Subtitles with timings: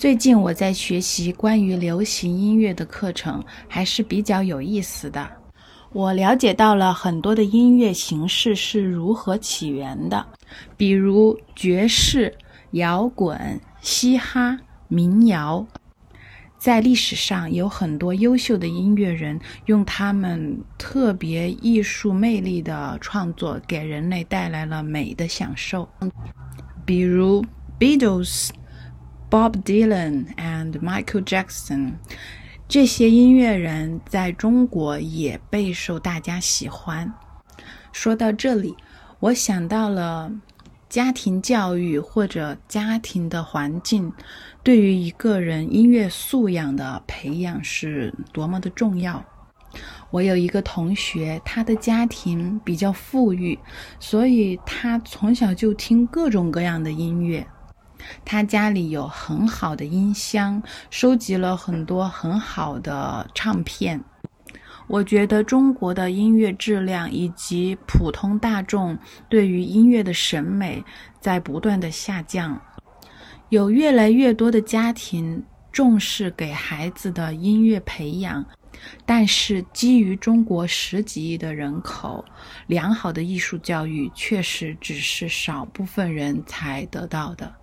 [0.00, 5.30] 最近我在学习关于流行音乐的课程，还是比较有意思的。
[5.92, 10.26] 我了解到了很多的音乐形式是如何起源的，
[10.74, 12.34] 比如爵士、
[12.70, 14.58] 摇滚、嘻哈、
[14.88, 15.66] 民谣。
[16.56, 25.86] 在历史上有很多优秀的音乐人，用他们特别艺术魅力的创作，给人类带来了美的享受。
[26.86, 27.44] 比如
[27.78, 28.48] Beatles、
[29.30, 31.92] Bob Dylan and Michael Jackson，
[32.66, 37.14] 这些音乐人在中国也备受大家喜欢。
[37.92, 38.74] 说到这里，
[39.20, 40.32] 我想到了。
[40.88, 44.12] 家庭教育或者家庭的环境，
[44.64, 49.24] 对于一个人音乐素养的培养是多么的重要。
[50.10, 53.56] 我有一个同学，他的家庭比较富裕，
[54.00, 57.46] 所以他从小就听各种各样的音乐。
[58.24, 64.02] 他家里有很好的音箱，收集了很多很好的唱片。
[64.86, 70.82] 我觉得中国的音乐质量以及普通大众对于音乐的审美
[71.20, 72.60] 在不断的下降，
[73.50, 78.44] 有越来越多的家庭重视给孩子的音乐培养，
[79.06, 82.24] 但是基于中国十几亿的人口，
[82.66, 87.59] 良好的艺术教育确实只是少部分人才得到的。